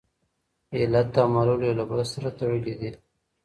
علت 0.77 1.09
او 1.21 1.27
معلول 1.33 1.61
یو 1.67 1.77
له 1.79 1.83
بل 1.89 1.99
سره 2.13 2.29
تړلي 2.37 2.73
دي. 2.81 2.89